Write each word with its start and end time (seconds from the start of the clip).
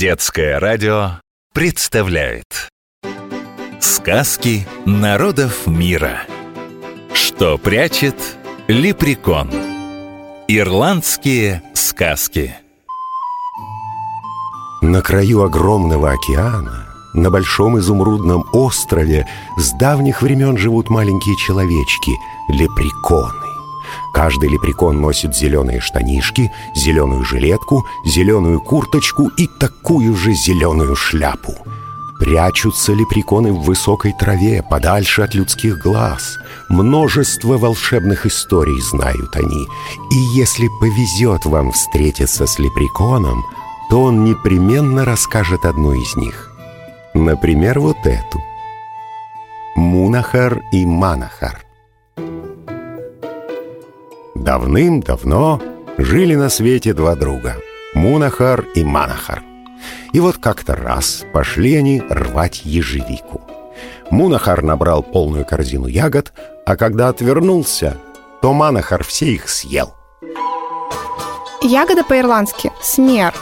Детское 0.00 0.58
радио 0.58 1.20
представляет. 1.52 2.70
Сказки 3.80 4.66
народов 4.86 5.66
мира. 5.66 6.22
Что 7.12 7.58
прячет 7.58 8.14
лепрекон. 8.66 9.50
Ирландские 10.48 11.62
сказки. 11.74 12.54
На 14.80 15.02
краю 15.02 15.42
огромного 15.42 16.12
океана 16.12 16.86
на 17.12 17.30
большом 17.30 17.78
изумрудном 17.78 18.46
острове 18.54 19.28
с 19.58 19.70
давних 19.72 20.22
времен 20.22 20.56
живут 20.56 20.88
маленькие 20.88 21.36
человечки— 21.36 22.12
лепреконы. 22.48 23.49
Каждый 24.12 24.48
лепрекон 24.48 25.00
носит 25.00 25.34
зеленые 25.34 25.80
штанишки, 25.80 26.50
зеленую 26.74 27.24
жилетку, 27.24 27.86
зеленую 28.04 28.60
курточку 28.60 29.28
и 29.36 29.46
такую 29.46 30.16
же 30.16 30.32
зеленую 30.32 30.96
шляпу. 30.96 31.54
Прячутся 32.20 32.92
лепреконы 32.92 33.50
в 33.50 33.62
высокой 33.62 34.12
траве, 34.12 34.62
подальше 34.62 35.22
от 35.22 35.34
людских 35.34 35.78
глаз. 35.78 36.38
Множество 36.68 37.56
волшебных 37.56 38.26
историй 38.26 38.78
знают 38.82 39.34
они. 39.36 39.66
И 40.12 40.16
если 40.34 40.68
повезет 40.80 41.46
вам 41.46 41.72
встретиться 41.72 42.46
с 42.46 42.58
лепреконом, 42.58 43.42
то 43.88 44.02
он 44.02 44.24
непременно 44.24 45.06
расскажет 45.06 45.64
одну 45.64 45.94
из 45.94 46.14
них. 46.16 46.50
Например, 47.14 47.80
вот 47.80 48.04
эту. 48.04 48.42
Мунахар 49.74 50.60
и 50.72 50.84
Манахар– 50.84 51.64
Давным-давно 54.40 55.60
жили 55.98 56.34
на 56.34 56.48
свете 56.48 56.94
два 56.94 57.14
друга— 57.14 57.56
Мунахар 57.94 58.64
и 58.74 58.82
Манахар. 58.82 59.42
И 60.14 60.20
вот 60.20 60.38
как-то 60.38 60.74
раз 60.74 61.26
пошли 61.34 61.74
они 61.74 62.00
рвать 62.08 62.62
ежевику. 62.64 63.42
Мунахар 64.08 64.62
набрал 64.62 65.02
полную 65.02 65.44
корзину 65.44 65.88
ягод, 65.88 66.32
а 66.64 66.76
когда 66.78 67.08
отвернулся, 67.08 67.98
то 68.40 68.54
Манахар 68.54 69.04
все 69.04 69.26
их 69.26 69.50
съел. 69.50 69.92
Ягода 71.60 72.02
по-ирландски– 72.02 72.72
смер. 72.82 73.34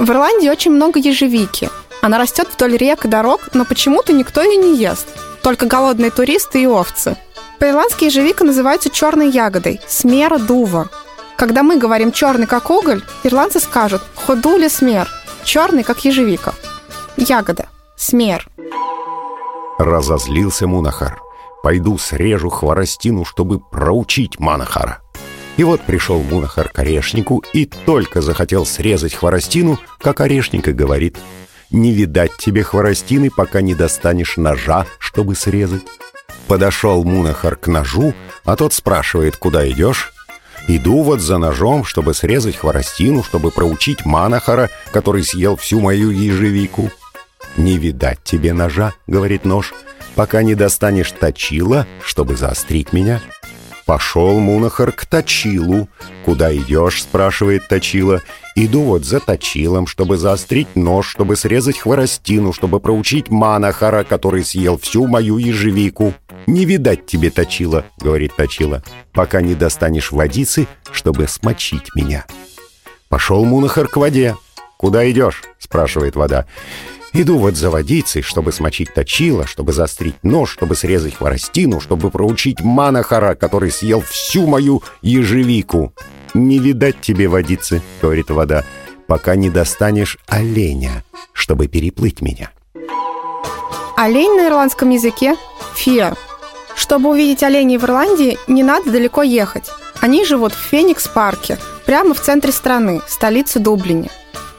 В 0.00 0.10
Ирландии 0.10 0.48
очень 0.48 0.72
много 0.72 0.98
ежевики. 0.98 1.68
Она 2.02 2.18
растет 2.18 2.48
вдоль 2.52 2.76
рек 2.76 3.04
и 3.04 3.08
дорог, 3.08 3.50
но 3.54 3.64
почему-то 3.64 4.12
никто 4.12 4.42
ее 4.42 4.56
не 4.56 4.76
ест. 4.76 5.06
Только 5.44 5.66
голодные 5.66 6.10
туристы 6.10 6.60
и 6.60 6.66
овцы– 6.66 7.16
по-ирландски 7.60 8.06
ежевика 8.06 8.42
называется 8.42 8.88
черной 8.88 9.30
ягодой, 9.30 9.80
смера 9.86 10.38
дува. 10.38 10.88
Когда 11.36 11.62
мы 11.62 11.76
говорим 11.76 12.10
черный 12.10 12.46
как 12.46 12.70
уголь, 12.70 13.02
ирландцы 13.22 13.60
скажут 13.60 14.02
ходули 14.14 14.68
смер, 14.68 15.08
черный 15.44 15.84
как 15.84 16.04
ежевика. 16.04 16.54
Ягода, 17.18 17.68
смер. 17.96 18.48
Разозлился 19.78 20.66
Мунахар. 20.66 21.20
Пойду 21.62 21.98
срежу 21.98 22.48
хворостину, 22.48 23.26
чтобы 23.26 23.60
проучить 23.60 24.40
Манахара. 24.40 25.02
И 25.58 25.64
вот 25.64 25.82
пришел 25.82 26.22
Мунахар 26.22 26.70
к 26.70 26.78
орешнику 26.78 27.44
и 27.52 27.66
только 27.66 28.22
захотел 28.22 28.64
срезать 28.64 29.14
хворостину, 29.14 29.78
как 30.00 30.22
орешник 30.22 30.68
и 30.68 30.72
говорит 30.72 31.18
«Не 31.70 31.92
видать 31.92 32.32
тебе 32.38 32.62
хворостины, 32.62 33.30
пока 33.30 33.60
не 33.60 33.74
достанешь 33.74 34.38
ножа, 34.38 34.86
чтобы 34.98 35.34
срезать». 35.34 35.82
Подошел 36.50 37.04
Мунахар 37.04 37.54
к 37.54 37.68
ножу, 37.68 38.12
а 38.44 38.56
тот 38.56 38.72
спрашивает, 38.74 39.36
куда 39.36 39.70
идешь? 39.70 40.12
Иду 40.66 41.02
вот 41.04 41.20
за 41.20 41.38
ножом, 41.38 41.84
чтобы 41.84 42.12
срезать 42.12 42.56
хворостину, 42.56 43.22
чтобы 43.22 43.52
проучить 43.52 44.04
Манахара, 44.04 44.68
который 44.90 45.22
съел 45.22 45.54
всю 45.54 45.78
мою 45.78 46.10
ежевику. 46.10 46.90
«Не 47.56 47.78
видать 47.78 48.18
тебе 48.24 48.52
ножа»,— 48.52 48.94
говорит 49.06 49.44
нож, 49.44 49.72
«пока 50.16 50.42
не 50.42 50.56
достанешь 50.56 51.12
точила, 51.12 51.86
чтобы 52.04 52.36
заострить 52.36 52.92
меня». 52.92 53.22
Пошел 53.90 54.38
Мунахар 54.38 54.92
к 54.92 55.04
точилу. 55.04 55.88
«Куда 56.24 56.56
идешь?»— 56.56 57.02
спрашивает 57.02 57.66
точила. 57.66 58.22
«Иду 58.54 58.82
вот 58.82 59.04
за 59.04 59.18
точилом, 59.18 59.88
чтобы 59.88 60.16
заострить 60.16 60.76
нож, 60.76 61.08
чтобы 61.08 61.34
срезать 61.34 61.80
хворостину, 61.80 62.52
чтобы 62.52 62.78
проучить 62.78 63.30
Манахара, 63.30 64.04
который 64.04 64.44
съел 64.44 64.78
всю 64.78 65.08
мою 65.08 65.38
ежевику». 65.38 66.14
«Не 66.46 66.66
видать 66.66 67.06
тебе 67.06 67.30
точила»,— 67.30 67.84
говорит 68.00 68.36
точила, 68.36 68.84
«пока 69.12 69.40
не 69.40 69.56
достанешь 69.56 70.12
водицы, 70.12 70.68
чтобы 70.92 71.26
смочить 71.26 71.92
меня». 71.96 72.26
Пошел 73.08 73.44
Мунахар 73.44 73.88
к 73.88 73.96
воде. 73.96 74.36
«Куда 74.76 75.10
идешь?»— 75.10 75.42
спрашивает 75.58 76.14
вода. 76.14 76.46
Иду 77.12 77.38
вот 77.38 77.56
за 77.56 77.70
водицей, 77.70 78.22
чтобы 78.22 78.52
смочить 78.52 78.94
точила, 78.94 79.44
чтобы 79.46 79.72
заострить 79.72 80.14
нож, 80.22 80.50
чтобы 80.50 80.76
срезать 80.76 81.16
хворостину, 81.16 81.80
чтобы 81.80 82.10
проучить 82.10 82.60
Манахара, 82.60 83.34
который 83.34 83.72
съел 83.72 84.00
всю 84.00 84.46
мою 84.46 84.82
ежевику. 85.02 85.92
«Не 86.34 86.60
видать 86.60 87.00
тебе 87.00 87.26
водицы»,— 87.26 87.82
говорит 88.02 88.30
вода, 88.30 88.64
«пока 89.08 89.34
не 89.34 89.50
достанешь 89.50 90.18
оленя, 90.28 91.04
чтобы 91.32 91.66
переплыть 91.66 92.20
меня». 92.20 92.52
Олень 93.96 94.36
на 94.36 94.46
ирландском 94.46 94.90
языке– 94.90 95.34
фиа. 95.74 96.14
Чтобы 96.76 97.10
увидеть 97.10 97.42
оленей 97.42 97.76
в 97.78 97.84
Ирландии, 97.84 98.38
не 98.46 98.62
надо 98.62 98.92
далеко 98.92 99.22
ехать. 99.22 99.68
Они 100.00 100.24
живут 100.24 100.52
в 100.52 100.70
Феникс-парке, 100.70 101.58
прямо 101.84 102.14
в 102.14 102.20
центре 102.20 102.52
страны, 102.52 103.02
столице 103.08 103.58
Дублине. 103.58 104.10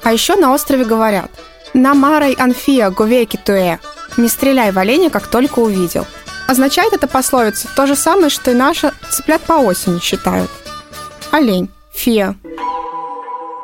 А 0.03 0.11
еще 0.11 0.35
на 0.35 0.53
острове 0.53 0.83
говорят– 0.83 1.31
«Намарай 1.73 2.33
анфия 2.33 2.89
говейки 2.89 3.37
туэ»– 3.37 3.79
«Не 4.17 4.27
стреляй 4.27 4.71
в 4.71 4.77
оленя, 4.77 5.09
как 5.09 5.27
только 5.27 5.59
увидел». 5.59 6.05
Означает 6.47 6.91
эта 6.93 7.07
пословица 7.07 7.69
то 7.75 7.87
же 7.87 7.95
самое, 7.95 8.29
что 8.29 8.51
и 8.51 8.53
наша 8.53 8.93
«цыплят 9.09 9.41
по 9.41 9.53
осени» 9.53 9.99
считают. 9.99 10.49
Олень. 11.31 11.69
Фия. 11.93 12.35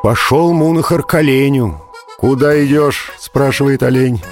Пошел 0.03 0.53
Мунахар 0.53 1.03
к 1.03 1.15
оленю. 1.15 1.81
«Куда 2.17 2.65
идешь?»– 2.65 3.11
спрашивает 3.19 3.83
олень. 3.83 4.23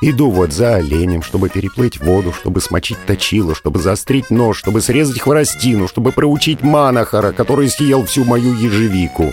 «Иду 0.00 0.30
вот 0.30 0.52
за 0.52 0.76
оленем, 0.76 1.22
чтобы 1.22 1.50
переплыть 1.50 2.00
воду, 2.00 2.32
чтобы 2.32 2.60
смочить 2.60 2.98
точило, 3.06 3.54
чтобы 3.54 3.80
заострить 3.80 4.30
нож, 4.30 4.58
чтобы 4.58 4.80
срезать 4.80 5.20
хворостину, 5.20 5.86
чтобы 5.88 6.12
проучить 6.12 6.62
Манахара, 6.62 7.32
который 7.32 7.68
съел 7.68 8.06
всю 8.06 8.24
мою 8.24 8.54
ежевику». 8.54 9.32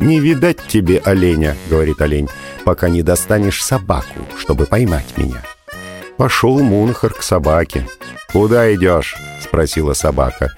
«Не 0.00 0.18
видать 0.18 0.58
тебе 0.66 1.00
оленя»,— 1.04 1.56
говорит 1.70 2.00
олень, 2.00 2.28
«пока 2.68 2.90
не 2.90 3.00
достанешь 3.00 3.64
собаку, 3.64 4.20
чтобы 4.36 4.66
поймать 4.66 5.16
меня». 5.16 5.42
Пошел 6.18 6.58
Мунхар 6.58 7.14
к 7.14 7.22
собаке. 7.22 7.88
«Куда 8.30 8.74
идешь?»— 8.74 9.16
спросила 9.42 9.94
собака. 9.94 10.50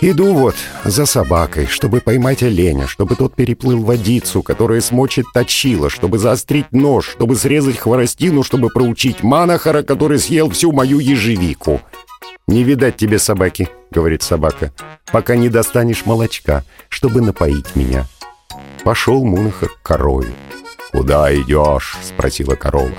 «Иду 0.00 0.34
вот 0.34 0.56
за 0.82 1.06
собакой, 1.06 1.66
чтобы 1.66 2.00
поймать 2.00 2.42
оленя, 2.42 2.88
чтобы 2.88 3.14
тот 3.14 3.36
переплыл 3.36 3.84
водицу, 3.84 4.42
которая 4.42 4.80
смочит 4.80 5.26
точила, 5.32 5.88
чтобы 5.88 6.18
заострить 6.18 6.72
нож, 6.72 7.10
чтобы 7.10 7.36
срезать 7.36 7.78
хворостину, 7.78 8.42
чтобы 8.42 8.68
проучить 8.68 9.22
Манахара, 9.22 9.84
который 9.84 10.18
съел 10.18 10.50
всю 10.50 10.72
мою 10.72 10.98
ежевику». 10.98 11.80
«Не 12.48 12.64
видать 12.64 12.96
тебе 12.96 13.20
собаки»,— 13.20 13.68
говорит 13.92 14.24
собака, 14.24 14.72
«пока 15.12 15.36
не 15.36 15.48
достанешь 15.48 16.06
молочка, 16.06 16.64
чтобы 16.88 17.20
напоить 17.20 17.76
меня». 17.76 18.04
Пошел 18.82 19.24
Мунахар 19.24 19.68
к 19.68 19.82
корове. 19.82 20.32
«Куда 20.92 21.34
идешь?»— 21.34 21.96
спросила 22.02 22.54
корова. 22.54 22.92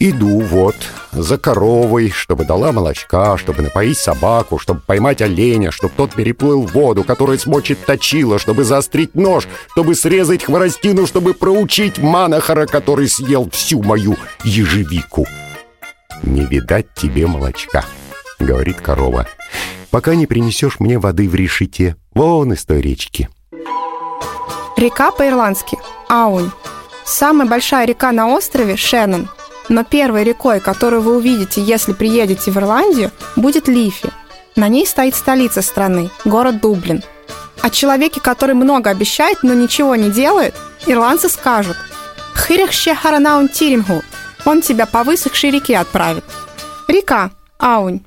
«Иду 0.00 0.40
вот 0.40 0.74
за 1.12 1.38
коровой, 1.38 2.10
чтобы 2.10 2.44
дала 2.44 2.72
молочка, 2.72 3.38
чтобы 3.38 3.62
напоить 3.62 3.98
собаку, 3.98 4.58
чтобы 4.58 4.80
поймать 4.80 5.22
оленя, 5.22 5.70
чтобы 5.70 5.94
тот 5.96 6.14
переплыл 6.14 6.62
воду, 6.62 7.04
которая 7.04 7.38
смочит 7.38 7.78
точила, 7.86 8.38
чтобы 8.38 8.64
заострить 8.64 9.14
нож, 9.14 9.46
чтобы 9.70 9.94
срезать 9.94 10.44
хворостину, 10.44 11.06
чтобы 11.06 11.32
проучить 11.34 11.98
Манахара, 11.98 12.66
который 12.66 13.08
съел 13.08 13.48
всю 13.50 13.82
мою 13.82 14.16
ежевику». 14.42 15.26
«Не 16.22 16.44
видать 16.44 16.86
тебе 16.94 17.26
молочка»,— 17.26 17.84
говорит 18.40 18.80
корова, 18.80 19.28
«пока 19.90 20.14
не 20.14 20.26
принесешь 20.26 20.80
мне 20.80 20.98
воды 20.98 21.28
в 21.28 21.34
решете, 21.34 21.96
вон 22.14 22.52
из 22.52 22.64
той 22.64 22.80
речки». 22.80 23.28
Река 24.76 25.12
по-ирландски– 25.12 25.78
Аунь. 26.08 26.50
Самая 27.04 27.48
большая 27.48 27.86
река 27.86 28.12
на 28.12 28.28
острове– 28.28 28.76
Шеннон. 28.78 29.28
Но 29.68 29.84
первой 29.84 30.24
рекой, 30.24 30.60
которую 30.60 31.02
вы 31.02 31.16
увидите, 31.16 31.62
если 31.62 31.92
приедете 31.92 32.50
в 32.50 32.56
Ирландию, 32.56 33.10
будет 33.36 33.68
Лифи. 33.68 34.10
На 34.56 34.68
ней 34.68 34.86
стоит 34.86 35.14
столица 35.14 35.62
страны– 35.62 36.10
город 36.24 36.60
Дублин. 36.60 37.02
О 37.60 37.70
человеке, 37.70 38.20
который 38.20 38.54
много 38.54 38.90
обещает, 38.90 39.38
но 39.42 39.54
ничего 39.54 39.96
не 39.96 40.10
делает, 40.10 40.54
ирландцы 40.86 41.28
скажут 41.28 41.76
«Хирихще 42.36 42.94
харанаун 42.94 43.48
тиримгу»– 43.48 44.02
он 44.44 44.60
тебя 44.60 44.86
по 44.86 45.04
высохшей 45.04 45.50
реке 45.50 45.78
отправит. 45.78 46.24
Река– 46.88 47.30
Аунь. 47.58 48.02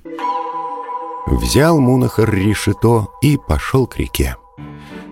Взял 1.26 1.80
Мунахар 1.80 2.30
решето 2.30 3.08
и 3.22 3.38
пошел 3.38 3.88
к 3.88 3.98
реке. 3.98 4.38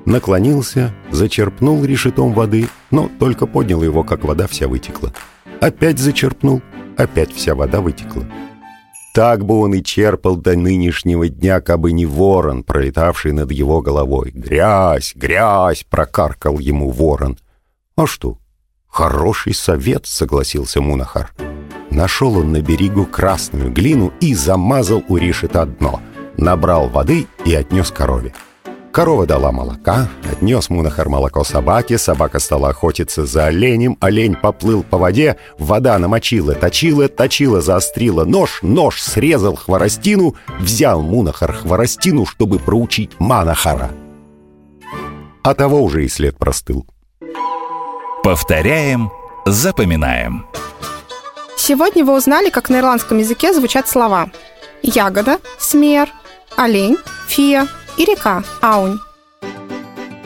Наклонился, 0.05 0.93
зачерпнул 1.11 1.83
решетом 1.83 2.33
воды, 2.33 2.69
но 2.91 3.09
только 3.19 3.47
поднял 3.47 3.81
его, 3.81 4.03
как 4.03 4.23
вода 4.23 4.47
вся 4.47 4.67
вытекла. 4.67 5.11
Опять 5.61 5.99
зачерпнул, 5.99 6.61
опять 6.95 7.33
вся 7.33 7.55
вода 7.55 7.81
вытекла. 7.81 8.25
Так 9.15 9.45
бы 9.45 9.59
он 9.59 9.73
и 9.73 9.81
черпал 9.81 10.35
до 10.35 10.55
нынешнего 10.55 11.29
дня, 11.29 11.61
кабы 11.61 11.93
не 11.93 12.05
ворон, 12.05 12.63
пролетавший 12.63 13.31
над 13.31 13.51
его 13.51 13.81
головой. 13.81 14.31
«Грязь, 14.31 15.13
грязь!»— 15.15 15.85
прокаркал 15.89 16.59
ему 16.59 16.91
ворон. 16.91 17.39
«А 17.95 18.05
что? 18.05 18.37
Хороший 18.87 19.53
совет!»— 19.53 20.05
согласился 20.05 20.81
Мунахар. 20.81 21.31
Нашел 21.89 22.37
он 22.37 22.51
на 22.51 22.61
берегу 22.61 23.05
красную 23.05 23.71
глину 23.71 24.11
и 24.19 24.35
замазал 24.35 25.01
у 25.07 25.15
решета 25.15 25.65
дно. 25.65 26.01
Набрал 26.37 26.89
воды 26.89 27.27
и 27.45 27.55
отнес 27.55 27.91
корове. 27.91 28.33
Корова 28.95 29.25
дала 29.25 29.51
молока, 29.51 30.07
отнес 30.31 30.69
Мунахар 30.69 31.09
молоко 31.09 31.43
собаке, 31.43 31.97
собака 31.97 32.39
стала 32.39 32.69
охотиться 32.69 33.25
за 33.25 33.47
оленем, 33.47 33.97
олень 33.99 34.35
поплыл 34.35 34.83
по 34.83 34.97
воде, 34.97 35.35
вода 35.59 35.99
намочила, 35.99 36.55
точила, 36.55 37.09
точила, 37.09 37.59
заострила 37.59 38.23
нож, 38.23 38.59
нож 38.61 39.01
срезал 39.01 39.57
хворостину, 39.57 40.37
взял 40.61 41.01
Мунахар 41.01 41.51
хворостину, 41.51 42.25
чтобы 42.25 42.57
проучить 42.57 43.11
Манахара. 43.19 43.91
А 45.43 45.53
того 45.53 45.83
уже 45.83 46.05
и 46.05 46.07
след 46.07 46.37
простыл. 46.37 46.87
Повторяем, 48.23 49.11
запоминаем. 49.45 50.45
Сегодня 51.57 52.05
вы 52.05 52.15
узнали, 52.15 52.49
как 52.49 52.69
на 52.69 52.79
ирландском 52.79 53.17
языке 53.17 53.53
звучат 53.53 53.89
слова 53.89 54.31
ягода, 54.81 55.39
смер, 55.59 56.07
олень, 56.55 56.95
фия– 57.27 57.67
и 57.97 58.05
река 58.05 58.43
Аунь. 58.61 58.99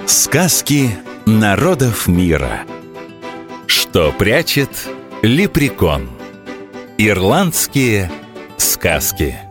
Сказки 0.06 0.89
народов 1.25 2.07
мира. 2.07 2.66
Что 3.68 4.12
прячет 4.12 4.69
лепрекон? 5.21 6.10
Ирландские 6.98 8.12
сказки. 8.57 9.48